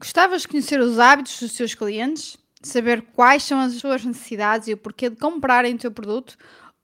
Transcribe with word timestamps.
Gostavas 0.00 0.42
de 0.42 0.48
conhecer 0.48 0.80
os 0.80 0.98
hábitos 0.98 1.38
dos 1.40 1.52
teus 1.52 1.74
clientes? 1.74 2.38
Saber 2.62 3.02
quais 3.12 3.42
são 3.42 3.60
as 3.60 3.74
suas 3.74 4.02
necessidades 4.02 4.66
e 4.66 4.72
o 4.72 4.76
porquê 4.78 5.10
de 5.10 5.16
comprarem 5.16 5.74
o 5.74 5.78
teu 5.78 5.92
produto? 5.92 6.38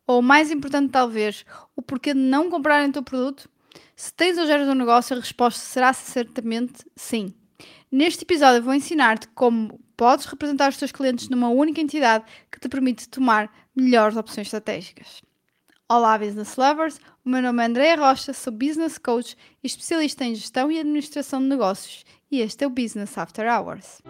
Ou 0.07 0.21
mais 0.21 0.51
importante, 0.51 0.91
talvez, 0.91 1.47
o 1.75 1.81
porquê 1.81 2.13
de 2.13 2.21
não 2.21 2.51
comprarem 2.51 2.91
o 2.91 2.93
teu 2.93 3.03
produto? 3.03 3.49
Se 3.97 4.13
tens 4.13 4.37
ou 4.37 4.47
geras 4.47 4.69
um 4.69 4.75
negócio, 4.75 5.17
a 5.17 5.21
resposta 5.21 5.59
será 5.59 5.95
certamente 5.95 6.85
sim. 6.95 7.33
Neste 7.91 8.23
episódio, 8.23 8.63
vou 8.63 8.75
ensinar-te 8.75 9.29
como 9.29 9.81
podes 9.97 10.27
representar 10.27 10.69
os 10.69 10.77
teus 10.77 10.93
clientes 10.93 11.31
numa 11.31 11.49
única 11.49 11.81
entidade 11.81 12.27
que 12.53 12.61
te 12.61 12.69
permite 12.69 13.09
tomar 13.09 13.51
melhores 13.75 14.19
opções 14.19 14.47
estratégicas. 14.47 15.23
Olá, 15.89 16.19
Business 16.19 16.57
Lovers! 16.57 16.99
O 17.25 17.29
meu 17.29 17.41
nome 17.41 17.63
é 17.63 17.67
Andrea 17.67 17.95
Rocha, 17.95 18.33
sou 18.33 18.53
Business 18.53 18.99
Coach 18.99 19.37
e 19.63 19.69
especialista 19.69 20.25
em 20.25 20.35
gestão 20.35 20.69
e 20.69 20.81
administração 20.81 21.41
de 21.41 21.47
negócios 21.47 22.05
e 22.29 22.41
este 22.41 22.65
é 22.65 22.67
o 22.67 22.71
Business 22.71 23.17
After 23.17 23.47
Hours. 23.47 24.03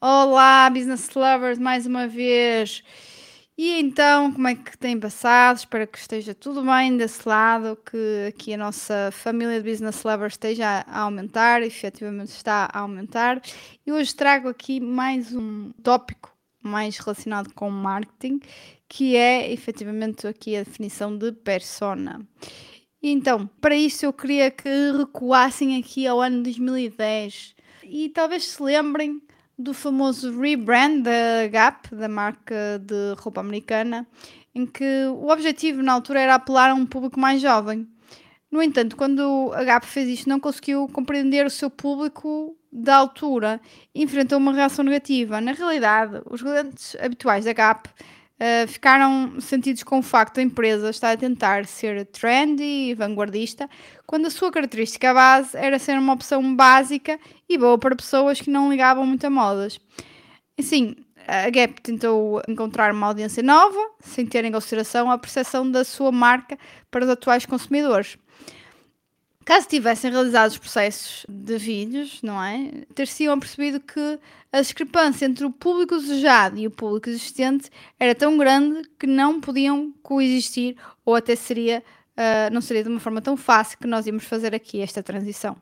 Olá, 0.00 0.68
Business 0.68 1.08
Lovers, 1.14 1.60
mais 1.60 1.86
uma 1.86 2.08
vez. 2.08 2.82
E 3.56 3.78
então, 3.78 4.32
como 4.32 4.48
é 4.48 4.54
que 4.54 4.78
têm 4.78 4.98
passado? 4.98 5.58
Espero 5.58 5.86
que 5.86 5.98
esteja 5.98 6.34
tudo 6.34 6.62
bem 6.62 6.96
desse 6.96 7.28
lado, 7.28 7.76
que 7.76 8.26
aqui 8.28 8.54
a 8.54 8.56
nossa 8.56 9.10
família 9.12 9.60
de 9.60 9.70
Business 9.70 10.02
Lovers 10.02 10.34
esteja 10.34 10.84
a 10.86 11.00
aumentar, 11.00 11.62
efetivamente 11.62 12.30
está 12.30 12.70
a 12.72 12.78
aumentar. 12.80 13.42
E 13.86 13.92
hoje 13.92 14.14
trago 14.14 14.48
aqui 14.48 14.80
mais 14.80 15.34
um 15.34 15.70
tópico 15.82 16.34
mais 16.62 16.96
relacionado 16.96 17.52
com 17.54 17.68
marketing, 17.68 18.40
que 18.88 19.16
é 19.16 19.52
efetivamente 19.52 20.26
aqui 20.26 20.56
a 20.56 20.62
definição 20.62 21.16
de 21.16 21.32
persona. 21.32 22.26
Então, 23.02 23.46
para 23.60 23.74
isso 23.74 24.06
eu 24.06 24.12
queria 24.12 24.50
que 24.50 24.68
recuassem 24.96 25.78
aqui 25.78 26.06
ao 26.06 26.20
ano 26.20 26.42
2010 26.42 27.54
e 27.82 28.08
talvez 28.08 28.46
se 28.46 28.62
lembrem 28.62 29.20
do 29.62 29.72
famoso 29.72 30.38
rebrand 30.40 31.02
da 31.02 31.48
Gap, 31.50 31.94
da 31.94 32.08
marca 32.08 32.78
de 32.80 33.14
roupa 33.18 33.40
americana, 33.40 34.06
em 34.54 34.66
que 34.66 35.06
o 35.06 35.28
objetivo 35.28 35.82
na 35.82 35.92
altura 35.92 36.20
era 36.20 36.34
apelar 36.34 36.70
a 36.70 36.74
um 36.74 36.84
público 36.84 37.18
mais 37.18 37.40
jovem. 37.40 37.88
No 38.50 38.62
entanto, 38.62 38.96
quando 38.96 39.50
a 39.54 39.64
Gap 39.64 39.86
fez 39.86 40.08
isto, 40.08 40.28
não 40.28 40.38
conseguiu 40.38 40.86
compreender 40.88 41.46
o 41.46 41.50
seu 41.50 41.70
público 41.70 42.54
da 42.70 42.96
altura 42.96 43.60
e 43.94 44.02
enfrentou 44.02 44.38
uma 44.38 44.52
reação 44.52 44.84
negativa. 44.84 45.40
Na 45.40 45.52
realidade, 45.52 46.20
os 46.28 46.42
clientes 46.42 46.96
habituais 47.00 47.44
da 47.44 47.52
Gap 47.52 47.88
Uh, 48.42 48.66
ficaram 48.66 49.40
sentidos 49.40 49.84
com 49.84 50.00
o 50.00 50.02
facto 50.02 50.34
da 50.34 50.42
empresa 50.42 50.90
estar 50.90 51.12
a 51.12 51.16
tentar 51.16 51.64
ser 51.64 52.04
trendy 52.06 52.64
e 52.64 52.94
vanguardista, 52.94 53.70
quando 54.04 54.26
a 54.26 54.30
sua 54.30 54.50
característica 54.50 55.14
base 55.14 55.56
era 55.56 55.78
ser 55.78 55.96
uma 55.96 56.14
opção 56.14 56.56
básica 56.56 57.20
e 57.48 57.56
boa 57.56 57.78
para 57.78 57.94
pessoas 57.94 58.40
que 58.40 58.50
não 58.50 58.68
ligavam 58.68 59.06
muito 59.06 59.24
a 59.24 59.30
modas. 59.30 59.78
Assim, 60.58 60.96
a 61.28 61.48
Gap 61.50 61.80
tentou 61.82 62.42
encontrar 62.48 62.92
uma 62.92 63.06
audiência 63.06 63.44
nova, 63.44 63.78
sem 64.00 64.26
ter 64.26 64.44
em 64.44 64.50
consideração 64.50 65.08
a 65.08 65.18
percepção 65.18 65.70
da 65.70 65.84
sua 65.84 66.10
marca 66.10 66.58
para 66.90 67.04
os 67.04 67.10
atuais 67.10 67.46
consumidores. 67.46 68.18
Caso 69.44 69.66
tivessem 69.66 70.10
realizado 70.10 70.50
os 70.50 70.58
processos 70.58 71.26
de 71.28 71.58
vídeos, 71.58 72.20
não 72.22 72.42
é? 72.42 72.70
Ter-se-iam 72.94 73.38
percebido 73.40 73.80
que 73.80 74.18
a 74.52 74.60
discrepância 74.60 75.26
entre 75.26 75.44
o 75.44 75.50
público 75.50 75.96
desejado 75.96 76.58
e 76.58 76.66
o 76.66 76.70
público 76.70 77.08
existente 77.08 77.68
era 77.98 78.14
tão 78.14 78.36
grande 78.36 78.88
que 78.98 79.06
não 79.06 79.40
podiam 79.40 79.92
coexistir 80.02 80.76
ou 81.04 81.16
até 81.16 81.34
seria, 81.34 81.82
uh, 82.16 82.52
não 82.52 82.60
seria 82.60 82.84
de 82.84 82.88
uma 82.88 83.00
forma 83.00 83.20
tão 83.20 83.36
fácil 83.36 83.78
que 83.78 83.86
nós 83.86 84.06
íamos 84.06 84.24
fazer 84.24 84.54
aqui 84.54 84.80
esta 84.80 85.02
transição. 85.02 85.56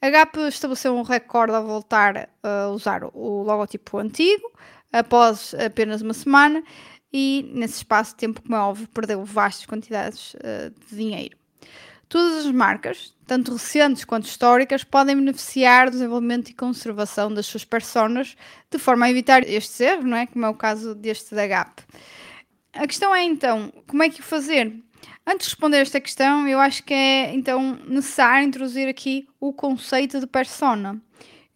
A 0.00 0.10
Gap 0.10 0.36
estabeleceu 0.48 0.96
um 0.96 1.02
recorde 1.02 1.54
a 1.54 1.60
voltar 1.60 2.28
a 2.42 2.68
usar 2.70 3.04
o 3.14 3.42
logotipo 3.44 3.98
antigo 3.98 4.50
após 4.92 5.54
apenas 5.54 6.02
uma 6.02 6.14
semana 6.14 6.64
e 7.12 7.48
nesse 7.54 7.76
espaço 7.76 8.12
de 8.12 8.16
tempo, 8.16 8.42
como 8.42 8.56
é 8.56 8.58
óbvio, 8.58 8.88
perdeu 8.88 9.24
vastas 9.24 9.66
quantidades 9.66 10.34
uh, 10.34 10.72
de 10.88 10.96
dinheiro. 10.96 11.41
Todas 12.12 12.44
as 12.44 12.52
marcas, 12.52 13.14
tanto 13.26 13.52
recentes 13.52 14.04
quanto 14.04 14.26
históricas, 14.26 14.84
podem 14.84 15.16
beneficiar 15.16 15.86
do 15.86 15.92
desenvolvimento 15.92 16.50
e 16.50 16.54
conservação 16.54 17.32
das 17.32 17.46
suas 17.46 17.64
personas 17.64 18.36
de 18.70 18.78
forma 18.78 19.06
a 19.06 19.10
evitar 19.10 19.48
estes 19.48 19.80
erros, 19.80 20.04
não 20.04 20.18
é? 20.18 20.26
Como 20.26 20.44
é 20.44 20.48
o 20.50 20.54
caso 20.54 20.94
deste 20.94 21.34
da 21.34 21.46
Gap. 21.46 21.82
A 22.74 22.86
questão 22.86 23.14
é 23.14 23.24
então, 23.24 23.72
como 23.86 24.02
é 24.02 24.10
que 24.10 24.20
fazer? 24.20 24.78
Antes 25.26 25.46
de 25.46 25.52
responder 25.52 25.78
esta 25.78 25.98
questão, 26.02 26.46
eu 26.46 26.60
acho 26.60 26.84
que 26.84 26.92
é 26.92 27.34
então 27.34 27.78
necessário 27.88 28.46
introduzir 28.46 28.88
aqui 28.88 29.26
o 29.40 29.50
conceito 29.50 30.20
de 30.20 30.26
persona. 30.26 31.00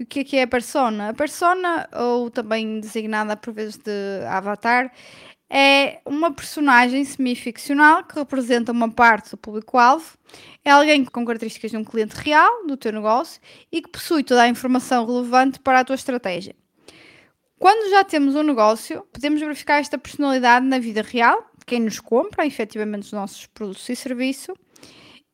O 0.00 0.06
que 0.06 0.20
é 0.20 0.24
que 0.24 0.36
é 0.38 0.44
a 0.44 0.46
persona? 0.46 1.10
A 1.10 1.12
persona, 1.12 1.86
ou 1.92 2.30
também 2.30 2.80
designada 2.80 3.36
por 3.36 3.52
vezes 3.52 3.76
de 3.76 4.24
avatar, 4.26 4.90
é 5.48 6.00
uma 6.04 6.32
personagem 6.32 7.04
semi-ficcional 7.04 8.04
que 8.04 8.16
representa 8.16 8.72
uma 8.72 8.90
parte 8.90 9.30
do 9.30 9.36
público-alvo. 9.36 10.18
É 10.64 10.70
alguém 10.70 11.04
com 11.04 11.24
características 11.24 11.70
de 11.70 11.76
um 11.76 11.84
cliente 11.84 12.16
real 12.16 12.66
do 12.66 12.76
teu 12.76 12.92
negócio 12.92 13.40
e 13.70 13.80
que 13.80 13.88
possui 13.88 14.24
toda 14.24 14.42
a 14.42 14.48
informação 14.48 15.06
relevante 15.06 15.60
para 15.60 15.80
a 15.80 15.84
tua 15.84 15.94
estratégia. 15.94 16.54
Quando 17.58 17.90
já 17.90 18.04
temos 18.04 18.34
um 18.34 18.42
negócio, 18.42 19.06
podemos 19.12 19.40
verificar 19.40 19.80
esta 19.80 19.96
personalidade 19.96 20.66
na 20.66 20.78
vida 20.78 21.00
real, 21.00 21.50
quem 21.64 21.80
nos 21.80 22.00
compra 22.00 22.44
efetivamente 22.44 23.04
os 23.04 23.12
nossos 23.12 23.46
produtos 23.46 23.88
e 23.88 23.96
serviços. 23.96 24.54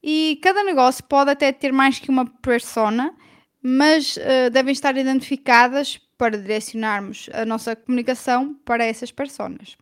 E 0.02 0.38
cada 0.42 0.62
negócio 0.62 1.04
pode 1.04 1.30
até 1.30 1.52
ter 1.52 1.72
mais 1.72 1.98
que 1.98 2.10
uma 2.10 2.26
persona, 2.26 3.14
mas 3.62 4.16
uh, 4.16 4.50
devem 4.50 4.72
estar 4.72 4.96
identificadas 4.96 6.00
para 6.18 6.38
direcionarmos 6.38 7.28
a 7.32 7.44
nossa 7.44 7.74
comunicação 7.74 8.54
para 8.64 8.84
essas 8.84 9.10
personas. 9.10 9.76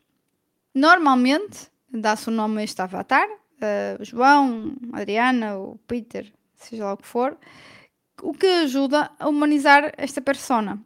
Normalmente 0.73 1.67
dá-se 1.91 2.29
o 2.29 2.31
nome 2.31 2.61
a 2.61 2.63
este 2.63 2.81
avatar, 2.81 3.27
uh, 3.29 4.03
João, 4.03 4.73
Adriana 4.93 5.57
ou 5.57 5.77
Peter, 5.87 6.31
seja 6.55 6.85
lá 6.85 6.93
o 6.93 6.97
que 6.97 7.07
for, 7.07 7.37
o 8.21 8.33
que 8.33 8.45
ajuda 8.45 9.11
a 9.19 9.27
humanizar 9.27 9.91
esta 9.97 10.21
persona. 10.21 10.81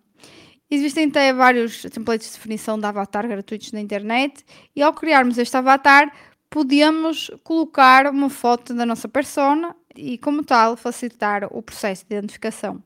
Existem 0.69 1.07
até 1.07 1.31
vários 1.31 1.83
templates 1.83 2.27
de 2.27 2.33
definição 2.33 2.79
de 2.79 2.85
avatar 2.85 3.27
gratuitos 3.27 3.71
na 3.71 3.79
internet 3.79 4.43
e 4.75 4.81
ao 4.81 4.93
criarmos 4.93 5.37
este 5.37 5.55
avatar 5.55 6.11
podemos 6.49 7.29
colocar 7.43 8.07
uma 8.07 8.29
foto 8.29 8.73
da 8.73 8.85
nossa 8.85 9.07
persona 9.07 9.75
e 9.95 10.17
como 10.17 10.43
tal 10.43 10.75
facilitar 10.75 11.47
o 11.51 11.61
processo 11.61 12.05
de 12.07 12.15
identificação. 12.15 12.81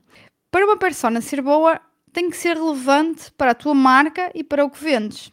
Para 0.50 0.66
uma 0.66 0.76
persona 0.76 1.20
ser 1.20 1.40
boa, 1.40 1.80
tem 2.12 2.28
que 2.28 2.36
ser 2.36 2.56
relevante 2.56 3.32
para 3.32 3.52
a 3.52 3.54
tua 3.54 3.74
marca 3.74 4.30
e 4.34 4.44
para 4.44 4.64
o 4.64 4.70
que 4.70 4.82
vendes. 4.82 5.32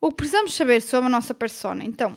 O 0.00 0.08
que 0.08 0.16
precisamos 0.16 0.54
saber 0.54 0.80
sobre 0.80 1.08
a 1.08 1.10
nossa 1.10 1.34
persona? 1.34 1.84
Então, 1.84 2.16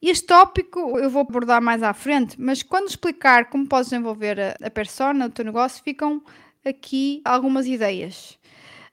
este 0.00 0.26
tópico 0.26 0.98
eu 0.98 1.08
vou 1.08 1.22
abordar 1.22 1.62
mais 1.62 1.82
à 1.82 1.94
frente, 1.94 2.38
mas 2.38 2.62
quando 2.62 2.86
explicar 2.86 3.48
como 3.48 3.66
podes 3.66 3.88
desenvolver 3.88 4.38
a, 4.38 4.66
a 4.66 4.70
persona 4.70 5.26
do 5.26 5.32
teu 5.32 5.44
negócio, 5.44 5.82
ficam 5.82 6.22
aqui 6.62 7.22
algumas 7.24 7.66
ideias. 7.66 8.38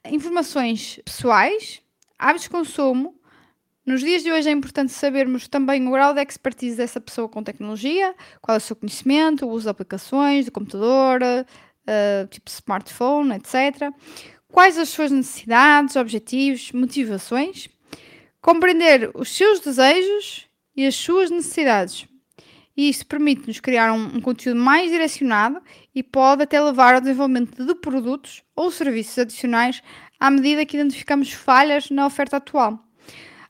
Informações 0.06 0.98
pessoais, 1.04 1.82
hábitos 2.18 2.44
de 2.44 2.50
consumo. 2.50 3.14
Nos 3.84 4.00
dias 4.00 4.22
de 4.22 4.32
hoje 4.32 4.48
é 4.48 4.52
importante 4.52 4.92
sabermos 4.92 5.46
também 5.46 5.86
o 5.86 5.90
grau 5.90 6.14
de 6.14 6.22
expertise 6.22 6.74
dessa 6.74 7.00
pessoa 7.00 7.28
com 7.28 7.42
tecnologia, 7.42 8.14
qual 8.40 8.54
é 8.54 8.58
o 8.58 8.60
seu 8.62 8.74
conhecimento, 8.74 9.44
o 9.44 9.50
uso 9.50 9.64
de 9.64 9.70
aplicações, 9.70 10.46
do 10.46 10.52
computador, 10.52 11.20
uh, 11.22 12.26
tipo 12.28 12.50
smartphone, 12.50 13.34
etc. 13.34 13.92
Quais 14.48 14.78
as 14.78 14.88
suas 14.88 15.10
necessidades, 15.10 15.96
objetivos, 15.96 16.72
motivações 16.72 17.68
compreender 18.46 19.10
os 19.12 19.36
seus 19.36 19.58
desejos 19.58 20.48
e 20.76 20.86
as 20.86 20.94
suas 20.94 21.32
necessidades. 21.32 22.06
E 22.76 22.88
isso 22.88 23.04
permite-nos 23.04 23.58
criar 23.58 23.92
um, 23.92 24.04
um, 24.04 24.20
conteúdo 24.20 24.60
mais 24.60 24.88
direcionado 24.88 25.60
e 25.92 26.00
pode 26.00 26.44
até 26.44 26.60
levar 26.60 26.94
ao 26.94 27.00
desenvolvimento 27.00 27.66
de 27.66 27.74
produtos 27.74 28.44
ou 28.54 28.70
serviços 28.70 29.18
adicionais 29.18 29.82
à 30.20 30.30
medida 30.30 30.64
que 30.64 30.76
identificamos 30.76 31.32
falhas 31.32 31.90
na 31.90 32.06
oferta 32.06 32.36
atual. 32.36 32.78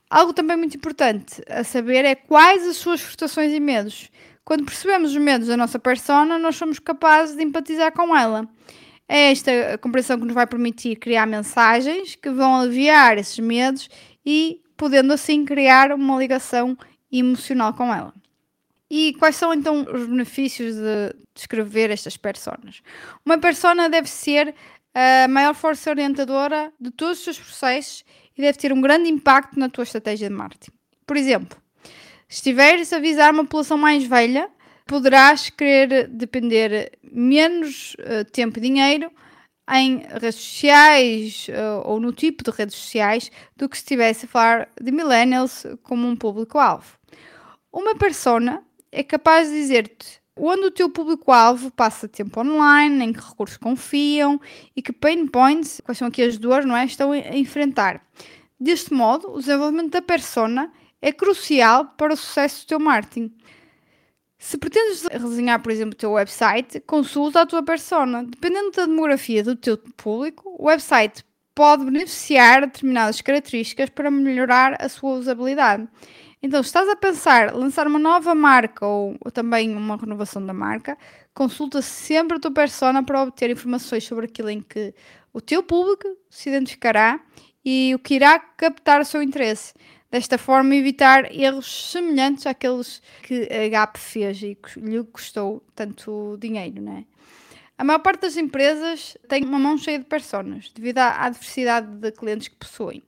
Algo 0.09 0.33
também 0.33 0.57
muito 0.57 0.77
importante 0.77 1.43
a 1.47 1.63
saber 1.63 2.03
é 2.03 2.15
quais 2.15 2.65
as 2.65 2.77
suas 2.77 2.99
frustrações 2.99 3.53
e 3.53 3.59
medos. 3.59 4.09
Quando 4.43 4.65
percebemos 4.65 5.11
os 5.11 5.17
medos 5.17 5.47
da 5.47 5.57
nossa 5.57 5.77
persona, 5.77 6.39
nós 6.39 6.55
somos 6.55 6.79
capazes 6.79 7.35
de 7.35 7.43
empatizar 7.43 7.91
com 7.91 8.17
ela. 8.17 8.49
É 9.07 9.31
esta 9.31 9.77
compreensão 9.79 10.17
que 10.17 10.25
nos 10.25 10.33
vai 10.33 10.47
permitir 10.47 10.95
criar 10.95 11.27
mensagens 11.27 12.15
que 12.15 12.31
vão 12.31 12.61
aliviar 12.61 13.19
esses 13.19 13.37
medos 13.37 13.87
e 14.25 14.59
podendo 14.77 15.11
assim 15.11 15.43
criar 15.43 15.91
uma 15.91 16.17
ligação 16.17 16.77
emocional 17.11 17.73
com 17.73 17.93
ela. 17.93 18.13
E 18.89 19.13
quais 19.15 19.35
são 19.35 19.53
então 19.53 19.85
os 19.93 20.07
benefícios 20.07 20.75
de 20.75 21.13
descrever 21.33 21.91
estas 21.91 22.15
personas? 22.15 22.81
Uma 23.25 23.37
persona 23.37 23.89
deve 23.89 24.07
ser 24.07 24.55
a 24.93 25.27
maior 25.27 25.53
força 25.53 25.89
orientadora 25.89 26.71
de 26.79 26.91
todos 26.91 27.17
os 27.17 27.23
seus 27.23 27.39
processos 27.39 28.05
e 28.37 28.41
deve 28.41 28.57
ter 28.57 28.71
um 28.71 28.79
grande 28.79 29.09
impacto 29.09 29.59
na 29.59 29.67
tua 29.67 29.83
estratégia 29.83 30.29
de 30.29 30.33
marketing. 30.33 30.71
Por 31.05 31.17
exemplo, 31.17 31.57
Se 32.27 32.35
estiveres 32.35 32.91
a 32.91 32.99
visar 32.99 33.33
uma 33.33 33.43
população 33.43 33.77
mais 33.77 34.03
velha, 34.03 34.49
poderás 34.85 35.49
querer 35.49 36.07
depender 36.07 36.91
menos 37.01 37.95
uh, 37.95 38.25
tempo 38.31 38.59
e 38.59 38.61
dinheiro 38.61 39.11
em 39.69 39.97
redes 40.07 40.35
sociais 40.35 41.47
uh, 41.49 41.87
ou 41.87 41.99
no 41.99 42.13
tipo 42.13 42.43
de 42.43 42.51
redes 42.51 42.75
sociais 42.75 43.31
do 43.55 43.67
que 43.67 43.77
se 43.77 43.83
estivesse 43.83 44.25
a 44.25 44.29
falar 44.29 44.69
de 44.81 44.91
millennials 44.91 45.65
como 45.83 46.07
um 46.07 46.15
público-alvo. 46.15 46.97
Uma 47.71 47.95
persona 47.95 48.63
é 48.91 49.03
capaz 49.03 49.49
de 49.49 49.55
dizer-te 49.55 50.21
onde 50.39 50.65
o 50.65 50.71
teu 50.71 50.89
público-alvo 50.89 51.71
passa 51.71 52.07
tempo 52.07 52.39
online, 52.39 53.05
em 53.05 53.13
que 53.13 53.19
recursos 53.19 53.57
confiam 53.57 54.39
e 54.75 54.81
que 54.81 54.93
pain 54.93 55.27
points, 55.27 55.81
quais 55.83 55.97
são 55.97 56.07
aqui 56.07 56.21
as 56.21 56.37
dores, 56.37 56.65
não 56.65 56.77
é, 56.77 56.85
estão 56.85 57.11
a 57.11 57.17
enfrentar. 57.35 58.01
Deste 58.59 58.93
modo, 58.93 59.31
o 59.31 59.39
desenvolvimento 59.39 59.91
da 59.91 60.01
persona 60.01 60.71
é 61.01 61.11
crucial 61.11 61.85
para 61.97 62.13
o 62.13 62.17
sucesso 62.17 62.63
do 62.63 62.67
teu 62.67 62.79
marketing. 62.79 63.31
Se 64.37 64.57
pretendes 64.57 65.03
redesenhar, 65.03 65.61
por 65.61 65.71
exemplo, 65.71 65.93
o 65.93 65.97
teu 65.97 66.11
website, 66.11 66.79
consulta 66.81 67.41
a 67.41 67.45
tua 67.45 67.63
persona. 67.63 68.23
Dependendo 68.23 68.71
da 68.71 68.85
demografia 68.85 69.43
do 69.43 69.55
teu 69.55 69.77
público, 69.97 70.55
o 70.57 70.65
website 70.67 71.25
pode 71.55 71.85
beneficiar 71.85 72.61
de 72.61 72.67
determinadas 72.67 73.19
características 73.19 73.89
para 73.89 74.11
melhorar 74.11 74.77
a 74.79 74.87
sua 74.87 75.15
usabilidade. 75.15 75.87
Então, 76.41 76.61
se 76.61 76.69
estás 76.69 76.87
a 76.87 76.95
pensar 76.95 77.55
lançar 77.55 77.87
uma 77.87 77.97
nova 77.97 78.35
marca 78.35 78.85
ou, 78.85 79.15
ou 79.25 79.31
também 79.31 79.75
uma 79.75 79.97
renovação 79.97 80.45
da 80.45 80.53
marca, 80.53 80.95
consulta 81.33 81.81
sempre 81.81 82.37
a 82.37 82.39
tua 82.39 82.51
persona 82.51 83.03
para 83.03 83.23
obter 83.23 83.49
informações 83.49 84.03
sobre 84.03 84.25
aquilo 84.25 84.51
em 84.51 84.61
que 84.61 84.93
o 85.33 85.41
teu 85.41 85.63
público 85.63 86.07
se 86.29 86.49
identificará 86.49 87.19
e 87.65 87.93
o 87.95 87.99
que 87.99 88.13
irá 88.13 88.37
captar 88.37 89.01
o 89.01 89.05
seu 89.05 89.21
interesse. 89.21 89.73
Desta 90.09 90.37
forma, 90.37 90.73
evitar 90.75 91.29
erros 91.35 91.91
semelhantes 91.91 92.47
àqueles 92.47 93.01
que 93.23 93.47
a 93.51 93.67
GAP 93.67 93.97
fez 93.97 94.41
e 94.41 94.55
que 94.55 94.79
lhe 94.79 95.03
custou 95.03 95.61
tanto 95.75 96.37
dinheiro, 96.39 96.81
não 96.81 96.97
é? 96.97 97.05
A 97.77 97.83
maior 97.83 97.99
parte 97.99 98.21
das 98.21 98.37
empresas 98.37 99.17
tem 99.27 99.43
uma 99.43 99.59
mão 99.59 99.77
cheia 99.77 99.99
de 99.99 100.05
personas, 100.05 100.71
devido 100.73 100.97
à 100.99 101.29
diversidade 101.29 101.87
de 101.87 102.11
clientes 102.11 102.47
que 102.47 102.55
possuem, 102.55 103.03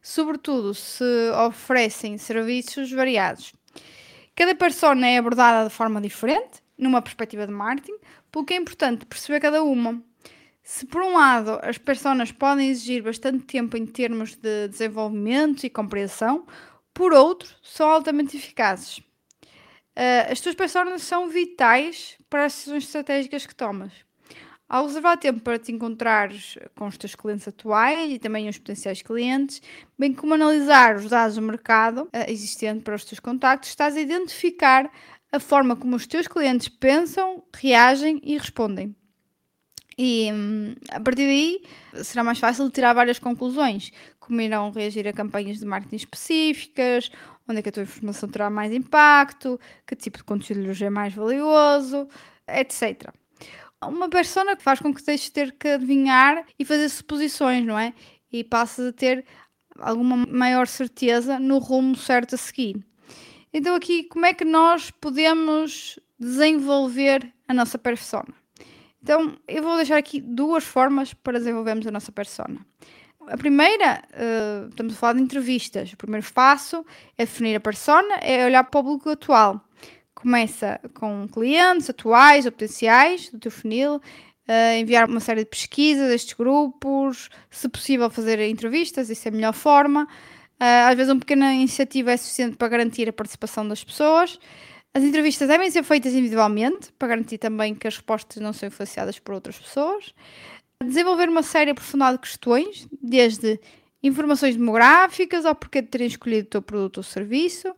sobretudo 0.00 0.74
se 0.74 1.30
oferecem 1.48 2.18
serviços 2.18 2.92
variados. 2.92 3.52
Cada 4.36 4.54
persona 4.54 5.08
é 5.08 5.18
abordada 5.18 5.68
de 5.68 5.74
forma 5.74 6.00
diferente, 6.00 6.62
numa 6.78 7.02
perspectiva 7.02 7.46
de 7.46 7.52
marketing, 7.52 7.96
pelo 8.30 8.44
que 8.44 8.54
é 8.54 8.56
importante 8.56 9.06
perceber 9.06 9.40
cada 9.40 9.62
uma. 9.62 10.02
Se 10.62 10.86
por 10.86 11.02
um 11.02 11.14
lado 11.14 11.58
as 11.62 11.76
pessoas 11.76 12.30
podem 12.30 12.70
exigir 12.70 13.02
bastante 13.02 13.44
tempo 13.44 13.76
em 13.76 13.84
termos 13.84 14.36
de 14.36 14.68
desenvolvimento 14.68 15.64
e 15.64 15.70
compreensão, 15.70 16.46
por 16.94 17.12
outro, 17.12 17.48
são 17.62 17.88
altamente 17.88 18.36
eficazes. 18.36 18.98
Uh, 18.98 20.30
as 20.30 20.40
tuas 20.40 20.54
pessoas 20.54 21.02
são 21.02 21.28
vitais 21.28 22.16
para 22.30 22.44
as 22.46 22.54
decisões 22.54 22.84
estratégicas 22.84 23.46
que 23.46 23.54
tomas. 23.54 23.92
Ao 24.68 24.86
reservar 24.86 25.18
tempo 25.18 25.40
para 25.40 25.58
te 25.58 25.70
encontrares 25.70 26.56
com 26.76 26.86
os 26.86 26.96
teus 26.96 27.14
clientes 27.14 27.46
atuais 27.46 28.10
e 28.10 28.18
também 28.18 28.48
os 28.48 28.56
potenciais 28.56 29.02
clientes, 29.02 29.60
bem 29.98 30.14
como 30.14 30.32
analisar 30.32 30.96
os 30.96 31.10
dados 31.10 31.34
do 31.36 31.42
mercado 31.42 32.04
uh, 32.04 32.10
existente 32.28 32.82
para 32.82 32.94
os 32.94 33.04
teus 33.04 33.20
contactos, 33.20 33.70
estás 33.70 33.96
a 33.96 34.00
identificar 34.00 34.90
a 35.30 35.40
forma 35.40 35.74
como 35.74 35.96
os 35.96 36.06
teus 36.06 36.28
clientes 36.28 36.68
pensam, 36.68 37.42
reagem 37.54 38.20
e 38.22 38.38
respondem. 38.38 38.94
E 39.98 40.30
hum, 40.32 40.74
a 40.90 41.00
partir 41.00 41.26
daí 41.26 41.62
será 42.02 42.24
mais 42.24 42.38
fácil 42.38 42.70
tirar 42.70 42.94
várias 42.94 43.18
conclusões, 43.18 43.92
como 44.18 44.40
irão 44.40 44.70
reagir 44.70 45.06
a 45.06 45.12
campanhas 45.12 45.58
de 45.58 45.66
marketing 45.66 45.96
específicas, 45.96 47.10
onde 47.48 47.58
é 47.58 47.62
que 47.62 47.68
a 47.68 47.72
tua 47.72 47.82
informação 47.82 48.28
terá 48.28 48.48
mais 48.48 48.72
impacto, 48.72 49.58
que 49.86 49.96
tipo 49.96 50.18
de 50.18 50.24
conteúdo 50.24 50.72
é 50.82 50.90
mais 50.90 51.12
valioso, 51.12 52.08
etc. 52.48 53.12
Uma 53.82 54.08
persona 54.08 54.56
que 54.56 54.62
faz 54.62 54.78
com 54.78 54.94
que 54.94 55.04
deixes 55.04 55.26
de 55.26 55.32
ter 55.32 55.52
que 55.52 55.68
adivinhar 55.68 56.44
e 56.58 56.64
fazer 56.64 56.88
suposições, 56.88 57.64
não 57.64 57.78
é? 57.78 57.92
E 58.30 58.44
passas 58.44 58.88
a 58.88 58.92
ter 58.92 59.24
alguma 59.78 60.16
maior 60.16 60.66
certeza 60.66 61.38
no 61.38 61.58
rumo 61.58 61.96
certo 61.96 62.34
a 62.34 62.38
seguir. 62.38 62.84
Então, 63.52 63.74
aqui, 63.74 64.04
como 64.04 64.24
é 64.24 64.32
que 64.32 64.44
nós 64.44 64.90
podemos 64.90 65.98
desenvolver 66.18 67.32
a 67.46 67.52
nossa 67.52 67.76
persona? 67.76 68.41
Então, 69.02 69.36
eu 69.48 69.62
vou 69.62 69.76
deixar 69.76 69.96
aqui 69.96 70.20
duas 70.20 70.62
formas 70.62 71.12
para 71.12 71.38
desenvolvermos 71.38 71.86
a 71.86 71.90
nossa 71.90 72.12
persona. 72.12 72.64
A 73.26 73.36
primeira, 73.36 74.02
uh, 74.14 74.68
estamos 74.68 74.94
a 74.94 74.96
falar 74.96 75.14
de 75.14 75.22
entrevistas. 75.22 75.92
O 75.92 75.96
primeiro 75.96 76.26
passo 76.32 76.84
é 77.18 77.24
definir 77.24 77.56
a 77.56 77.60
persona, 77.60 78.14
é 78.20 78.44
olhar 78.44 78.62
para 78.64 78.80
o 78.80 78.84
público 78.84 79.10
atual. 79.10 79.60
Começa 80.14 80.80
com 80.94 81.26
clientes 81.28 81.90
atuais 81.90 82.46
ou 82.46 82.52
potenciais 82.52 83.28
do 83.30 83.38
teu 83.38 83.50
funil, 83.50 83.96
uh, 83.96 84.78
enviar 84.78 85.08
uma 85.08 85.20
série 85.20 85.40
de 85.40 85.50
pesquisas 85.50 86.08
destes 86.08 86.34
grupos, 86.34 87.28
se 87.50 87.68
possível 87.68 88.08
fazer 88.08 88.40
entrevistas, 88.48 89.10
isso 89.10 89.26
é 89.26 89.30
a 89.30 89.34
melhor 89.34 89.52
forma. 89.52 90.04
Uh, 90.60 90.88
às 90.88 90.94
vezes 90.94 91.12
uma 91.12 91.20
pequena 91.20 91.52
iniciativa 91.54 92.12
é 92.12 92.16
suficiente 92.16 92.56
para 92.56 92.68
garantir 92.68 93.08
a 93.08 93.12
participação 93.12 93.66
das 93.66 93.82
pessoas. 93.82 94.38
As 94.94 95.02
entrevistas 95.02 95.48
devem 95.48 95.70
ser 95.70 95.82
feitas 95.82 96.12
individualmente, 96.12 96.92
para 96.98 97.08
garantir 97.08 97.38
também 97.38 97.74
que 97.74 97.88
as 97.88 97.96
respostas 97.96 98.42
não 98.42 98.52
são 98.52 98.68
influenciadas 98.68 99.18
por 99.18 99.34
outras 99.34 99.58
pessoas. 99.58 100.14
Desenvolver 100.84 101.28
uma 101.28 101.42
série 101.42 101.70
aprofundada 101.70 102.18
de 102.18 102.22
questões, 102.22 102.86
desde 103.00 103.58
informações 104.02 104.56
demográficas 104.56 105.46
ao 105.46 105.54
porquê 105.54 105.80
de 105.80 105.88
terem 105.88 106.06
escolhido 106.08 106.46
o 106.46 106.50
teu 106.50 106.62
produto 106.62 106.98
ou 106.98 107.02
serviço. 107.02 107.74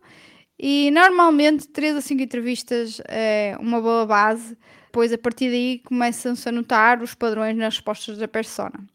E 0.59 0.91
normalmente 0.91 1.67
3 1.67 1.97
a 1.97 2.01
5 2.01 2.21
entrevistas 2.21 3.01
é 3.07 3.55
uma 3.59 3.79
boa 3.79 4.05
base, 4.05 4.57
pois 4.91 5.13
a 5.13 5.17
partir 5.17 5.49
daí 5.49 5.79
começam-se 5.85 6.47
a 6.49 6.51
notar 6.51 7.01
os 7.01 7.13
padrões 7.13 7.55
nas 7.55 7.75
respostas 7.75 8.17
da 8.17 8.27
persona. 8.27 8.85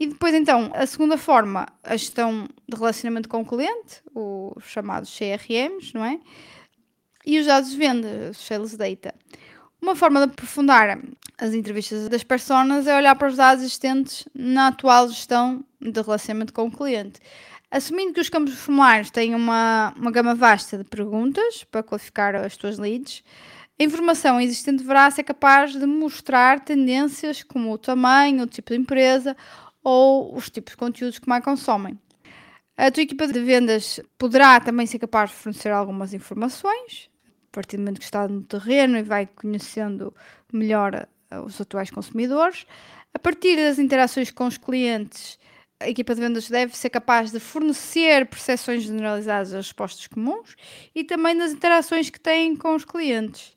E 0.00 0.06
depois 0.06 0.34
então, 0.34 0.70
a 0.74 0.84
segunda 0.84 1.16
forma, 1.16 1.66
a 1.84 1.96
gestão 1.96 2.48
de 2.68 2.76
relacionamento 2.76 3.28
com 3.28 3.42
o 3.42 3.46
cliente, 3.46 4.02
os 4.14 4.64
chamados 4.64 5.16
CRMs, 5.16 5.94
não 5.94 6.04
é? 6.04 6.18
E 7.24 7.38
os 7.38 7.46
dados 7.46 7.70
de 7.70 7.76
venda, 7.76 8.32
sales 8.34 8.76
data. 8.76 9.14
Uma 9.80 9.96
forma 9.96 10.20
de 10.20 10.32
aprofundar 10.32 10.98
as 11.38 11.54
entrevistas 11.54 12.08
das 12.08 12.22
personas 12.22 12.86
é 12.86 12.96
olhar 12.96 13.16
para 13.16 13.28
os 13.28 13.36
dados 13.36 13.64
existentes 13.64 14.28
na 14.34 14.68
atual 14.68 15.08
gestão 15.08 15.64
de 15.80 16.00
relacionamento 16.00 16.52
com 16.52 16.66
o 16.66 16.70
cliente. 16.70 17.20
Assumindo 17.70 18.12
que 18.12 18.20
os 18.20 18.28
campos 18.28 18.54
formulários 18.54 19.10
têm 19.10 19.34
uma, 19.34 19.92
uma 19.96 20.10
gama 20.10 20.34
vasta 20.34 20.78
de 20.78 20.84
perguntas 20.84 21.64
para 21.64 21.82
qualificar 21.82 22.36
as 22.36 22.56
tuas 22.56 22.78
leads, 22.78 23.24
a 23.80 23.84
informação 23.84 24.40
existente 24.40 24.78
deverá 24.78 25.10
ser 25.10 25.24
capaz 25.24 25.72
de 25.72 25.86
mostrar 25.86 26.60
tendências 26.60 27.42
como 27.42 27.72
o 27.72 27.78
tamanho, 27.78 28.44
o 28.44 28.46
tipo 28.46 28.72
de 28.72 28.78
empresa 28.78 29.36
ou 29.82 30.36
os 30.36 30.48
tipos 30.50 30.72
de 30.72 30.76
conteúdos 30.76 31.18
que 31.18 31.28
mais 31.28 31.42
consomem. 31.42 31.98
A 32.76 32.90
tua 32.90 33.02
equipa 33.02 33.26
de 33.26 33.40
vendas 33.40 33.98
poderá 34.16 34.60
também 34.60 34.86
ser 34.86 34.98
capaz 34.98 35.30
de 35.30 35.36
fornecer 35.36 35.70
algumas 35.70 36.14
informações, 36.14 37.10
partir 37.52 37.76
do 37.76 37.80
momento 37.80 37.98
que 37.98 38.04
está 38.04 38.26
no 38.26 38.42
terreno 38.42 38.98
e 38.98 39.02
vai 39.02 39.26
conhecendo 39.26 40.14
melhor 40.52 41.06
eh, 41.30 41.40
os 41.40 41.60
atuais 41.60 41.90
consumidores. 41.90 42.66
A 43.14 43.18
partir 43.18 43.56
das 43.56 43.78
interações 43.78 44.30
com 44.30 44.46
os 44.46 44.56
clientes, 44.56 45.38
a 45.78 45.88
equipa 45.88 46.14
de 46.14 46.20
vendas 46.20 46.48
deve 46.48 46.76
ser 46.76 46.90
capaz 46.90 47.30
de 47.30 47.40
fornecer 47.40 48.26
percepções 48.26 48.84
generalizadas 48.84 49.50
das 49.50 49.66
respostas 49.66 50.06
comuns 50.06 50.56
e 50.94 51.04
também 51.04 51.36
das 51.36 51.52
interações 51.52 52.08
que 52.08 52.20
têm 52.20 52.56
com 52.56 52.74
os 52.74 52.84
clientes. 52.84 53.54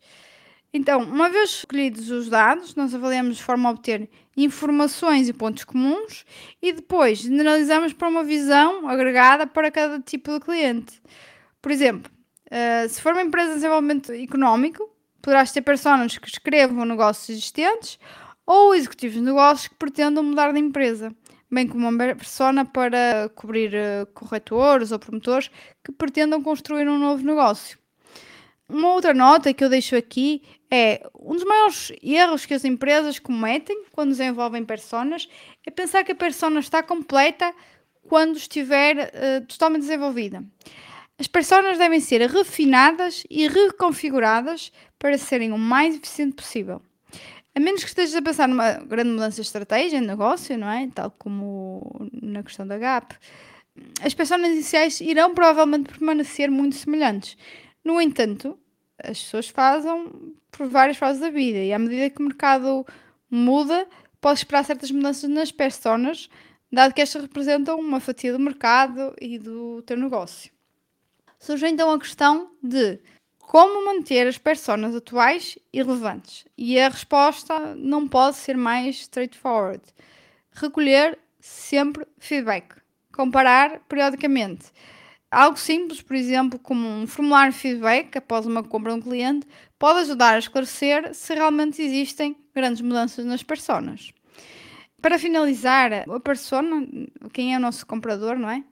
Então, 0.74 1.04
uma 1.04 1.30
vez 1.30 1.52
escolhidos 1.52 2.12
os 2.12 2.28
dados, 2.28 2.76
nós 2.76 2.94
avaliamos 2.94 3.38
de 3.38 3.44
forma 3.44 3.70
a 3.70 3.72
obter 3.72 4.10
informações 4.36 5.30
e 5.30 5.34
pontos 5.34 5.64
comuns 5.64 6.26
e 6.62 6.74
depois 6.74 7.20
generalizamos 7.20 7.94
para 7.94 8.10
uma 8.10 8.26
visão 8.26 8.90
agregada 8.90 9.48
para 9.48 9.72
cada 9.72 10.02
tipo 10.02 10.34
de 10.34 10.40
cliente. 10.42 11.02
Por 11.62 11.72
exemplo, 11.72 12.12
Uh, 12.56 12.88
se 12.88 13.02
for 13.02 13.12
uma 13.12 13.22
empresa 13.22 13.50
de 13.50 13.56
desenvolvimento 13.56 14.14
económico, 14.14 14.90
poderás 15.22 15.52
ter 15.52 15.62
pessoas 15.62 16.18
que 16.18 16.30
escrevam 16.30 16.86
negócios 16.86 17.28
existentes 17.28 18.00
ou 18.46 18.74
executivos 18.74 19.18
de 19.18 19.22
negócios 19.22 19.68
que 19.68 19.76
pretendam 19.76 20.24
mudar 20.24 20.54
de 20.54 20.60
empresa, 20.60 21.14
bem 21.52 21.68
como 21.68 21.90
uma 21.90 22.16
persona 22.16 22.64
para 22.64 23.30
cobrir 23.36 23.74
uh, 23.74 24.06
corretores 24.14 24.94
ou 24.94 25.00
promotores 25.00 25.52
que 25.84 25.92
pretendam 25.92 26.42
construir 26.42 26.88
um 26.88 26.98
novo 26.98 27.26
negócio. 27.26 27.78
Uma 28.70 28.94
outra 28.94 29.14
nota 29.14 29.54
que 29.54 29.62
eu 29.62 29.70
deixo 29.70 29.98
aqui 29.98 30.42
é 30.72 31.06
um 31.14 31.34
dos 31.34 31.44
maiores 31.44 31.92
erros 32.02 32.46
que 32.46 32.54
as 32.54 32.64
empresas 32.64 33.20
cometem 33.20 33.84
quando 33.92 34.12
desenvolvem 34.12 34.64
personas 34.64 35.28
é 35.68 35.70
pensar 35.70 36.06
que 36.06 36.14
a 36.14 36.16
persona 36.16 36.62
está 36.62 36.82
completa 36.82 37.54
quando 38.08 38.38
estiver 38.38 39.12
uh, 39.14 39.46
totalmente 39.46 39.82
desenvolvida. 39.82 40.42
As 41.18 41.28
personas 41.28 41.78
devem 41.78 42.00
ser 42.00 42.22
refinadas 42.30 43.24
e 43.30 43.48
reconfiguradas 43.48 44.72
para 45.00 45.18
serem 45.18 45.54
o 45.54 45.58
mais 45.58 45.96
eficiente 45.96 46.36
possível. 46.36 46.82
A 47.56 47.60
menos 47.60 47.84
que 47.84 47.88
estejas 47.88 48.16
a 48.16 48.22
pensar 48.22 48.50
numa 48.50 48.74
grande 48.74 49.12
mudança 49.12 49.36
de 49.36 49.42
estratégia, 49.42 50.02
de 50.02 50.06
negócio, 50.06 50.58
não 50.58 50.70
é? 50.70 50.90
Tal 50.94 51.10
como 51.12 52.10
na 52.22 52.44
questão 52.44 52.68
da 52.68 52.78
GAP. 52.78 53.16
as 54.02 54.14
personas 54.14 54.52
iniciais 54.52 55.00
irão 55.00 55.34
provavelmente 55.34 55.90
permanecer 55.90 56.52
muito 56.52 56.76
semelhantes. 56.76 57.38
No 57.84 58.02
entanto, 58.02 58.60
as 59.02 59.22
pessoas 59.22 59.48
fazem 59.48 60.12
por 60.52 60.68
várias 60.68 60.98
fases 60.98 61.22
da 61.22 61.30
vida 61.30 61.60
e 61.60 61.72
à 61.72 61.80
medida 61.80 62.10
que 62.10 62.22
o 62.22 62.26
mercado 62.26 62.86
muda, 63.30 63.88
pode 64.20 64.40
esperar 64.40 64.66
certas 64.66 64.92
mudanças 64.92 65.30
nas 65.30 65.52
personas, 65.52 66.30
dado 66.72 66.94
que 66.94 67.02
estas 67.02 67.22
representam 67.22 67.80
uma 67.80 68.00
fatia 68.00 68.34
do 68.34 68.40
mercado 68.40 69.14
e 69.22 69.38
do 69.38 69.82
teu 69.84 69.98
negócio. 69.98 70.55
Surge 71.40 71.68
então 71.68 71.92
a 71.92 72.00
questão 72.00 72.52
de 72.62 73.00
como 73.40 73.86
manter 73.86 74.28
as 74.28 74.38
personas 74.38 74.96
atuais 74.96 75.58
e 75.72 75.82
relevantes. 75.82 76.46
E 76.58 76.80
a 76.80 76.90
resposta 76.90 77.76
não 77.76 78.08
pode 78.08 78.38
ser 78.38 78.58
mais 78.58 78.96
straightforward. 79.02 79.84
Recolher 80.52 81.20
sempre 81.40 82.06
feedback. 82.18 82.76
Comparar 83.14 83.80
periodicamente. 83.88 84.66
Algo 85.30 85.58
simples, 85.58 86.02
por 86.02 86.16
exemplo, 86.16 86.58
como 86.58 86.88
um 86.88 87.08
formulário 87.08 87.54
feedback 87.54 88.18
após 88.18 88.46
uma 88.46 88.64
compra 88.64 88.94
de 88.94 89.00
um 89.00 89.02
cliente, 89.02 89.48
pode 89.78 90.00
ajudar 90.00 90.36
a 90.36 90.40
esclarecer 90.40 91.14
se 91.14 91.34
realmente 91.34 91.82
existem 91.82 92.36
grandes 92.54 92.82
mudanças 92.82 93.26
nas 93.26 93.44
personas. 93.44 94.12
Para 95.02 95.20
finalizar, 95.20 95.92
a 96.10 96.20
persona, 96.20 96.88
quem 97.32 97.54
é 97.54 97.58
o 97.58 97.62
nosso 97.62 97.86
comprador, 97.86 98.38
não 98.38 98.50
é? 98.50 98.64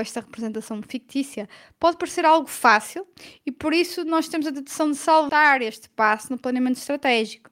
Esta 0.00 0.20
representação 0.20 0.82
fictícia 0.82 1.48
pode 1.78 1.96
parecer 1.96 2.24
algo 2.24 2.48
fácil 2.48 3.06
e 3.46 3.52
por 3.52 3.72
isso 3.72 4.04
nós 4.04 4.28
temos 4.28 4.46
a 4.46 4.52
tentação 4.52 4.90
de 4.90 4.96
saltar 4.96 5.62
este 5.62 5.88
passo 5.90 6.32
no 6.32 6.38
planeamento 6.38 6.78
estratégico 6.78 7.50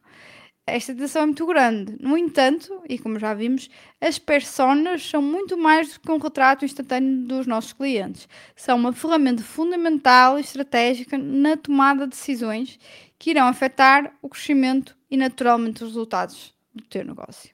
esta 0.68 0.94
tensão 0.94 1.22
é 1.22 1.26
muito 1.26 1.46
grande. 1.46 1.96
No 2.00 2.16
entanto, 2.16 2.82
e 2.88 2.98
como 2.98 3.18
já 3.18 3.32
vimos, 3.34 3.68
as 4.00 4.18
personas 4.18 5.02
são 5.08 5.22
muito 5.22 5.56
mais 5.56 5.94
do 5.94 6.00
que 6.00 6.12
um 6.12 6.18
retrato 6.18 6.64
instantâneo 6.64 7.26
dos 7.26 7.46
nossos 7.46 7.72
clientes. 7.72 8.28
São 8.54 8.76
uma 8.76 8.92
ferramenta 8.92 9.42
fundamental 9.42 10.38
e 10.38 10.42
estratégica 10.42 11.16
na 11.16 11.56
tomada 11.56 12.04
de 12.04 12.10
decisões 12.10 12.78
que 13.18 13.30
irão 13.30 13.46
afetar 13.46 14.14
o 14.22 14.28
crescimento 14.28 14.96
e 15.10 15.16
naturalmente 15.16 15.82
os 15.82 15.90
resultados 15.90 16.54
do 16.74 16.84
teu 16.84 17.04
negócio. 17.04 17.50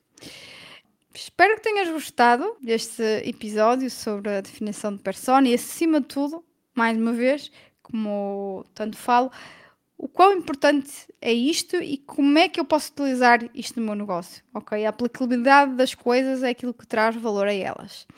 Espero 1.15 1.55
que 1.55 1.63
tenhas 1.63 1.89
gostado 1.91 2.57
deste 2.61 3.03
episódio 3.25 3.89
sobre 3.89 4.31
a 4.31 4.41
definição 4.41 4.95
de 4.97 5.01
persona 5.01 5.49
e, 5.49 5.55
acima 5.55 6.01
de 6.01 6.09
tudo, 6.09 6.45
mais 6.75 6.99
uma 6.99 7.13
vez, 7.13 7.53
como 7.81 8.65
tanto 8.75 8.97
falo, 8.97 9.31
o 9.97 10.09
quão 10.09 10.33
importante 10.33 10.91
é 11.21 11.33
isto 11.33 11.77
e 11.77 11.99
como 11.99 12.37
é 12.37 12.49
que 12.49 12.59
eu 12.59 12.65
posso 12.65 12.91
utilizar 12.91 13.49
isto 13.55 13.79
no 13.79 13.87
meu 13.87 13.95
negócio, 13.95 14.43
ok? 14.53 14.85
A 14.85 14.89
aplicabilidade 14.89 15.77
das 15.77 15.95
coisas 15.95 16.43
é 16.43 16.51
aquilo 16.51 16.75
que 16.75 16.85
traz 16.85 17.15
valor 17.15 17.47
a 17.47 17.55
elas. 17.55 18.09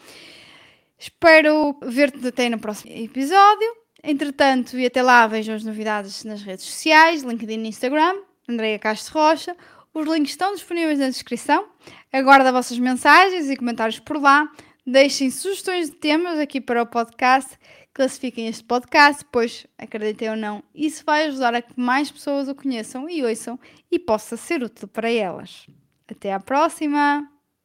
Espero 0.99 1.79
ver-te 1.83 2.26
até 2.26 2.49
no 2.49 2.59
próximo 2.59 2.93
episódio. 2.93 3.76
Entretanto, 4.03 4.79
e 4.79 4.87
até 4.87 5.03
lá, 5.03 5.26
vejam 5.26 5.55
as 5.55 5.65
novidades 5.65 6.25
nas 6.25 6.43
redes 6.43 6.65
sociais, 6.65 7.23
LinkedIn 7.23 7.62
e 7.62 7.69
Instagram, 7.69 8.23
Andreia 8.49 8.79
Castro 8.79 9.21
Rocha. 9.21 9.55
Os 9.97 10.07
links 10.07 10.33
estão 10.33 10.53
disponíveis 10.53 10.99
na 10.99 11.09
descrição. 11.09 11.69
Aguardo 12.12 12.47
as 12.47 12.53
vossas 12.53 12.79
mensagens 12.79 13.49
e 13.49 13.57
comentários 13.57 13.99
por 13.99 14.21
lá. 14.21 14.47
Deixem 14.87 15.31
sugestões 15.31 15.88
de 15.88 15.97
temas 15.97 16.38
aqui 16.38 16.61
para 16.61 16.83
o 16.83 16.87
podcast 16.87 17.59
classifiquem 17.97 18.47
este 18.47 18.62
podcast, 18.62 19.25
pois, 19.33 19.67
acreditem 19.79 20.29
ou 20.29 20.37
não, 20.37 20.62
isso 20.75 21.03
vai 21.07 21.29
ajudar 21.29 21.55
a 21.55 21.62
que 21.62 21.81
mais 21.81 22.11
pessoas 22.11 22.47
o 22.47 22.55
conheçam 22.55 23.09
e 23.09 23.25
ouçam 23.25 23.59
e 23.91 23.99
possa 23.99 24.37
ser 24.37 24.62
útil 24.62 24.87
para 24.87 25.11
elas. 25.11 25.67
Até 26.07 26.31
à 26.31 26.38
próxima! 26.38 27.36